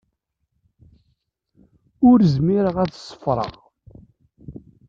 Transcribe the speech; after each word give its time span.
Ur 2.09 2.19
zmireɣ 2.33 2.75
ad 2.83 2.91
ṣeffreɣ. 3.07 3.51